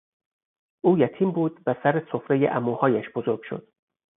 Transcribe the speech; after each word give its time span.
او 0.85 0.97
یتیم 0.97 1.31
بود 1.31 1.59
و 1.65 1.75
سر 1.83 2.05
سفرهی 2.11 2.45
عموهایش 2.45 3.09
بزرگ 3.09 3.41
شد. 3.49 3.67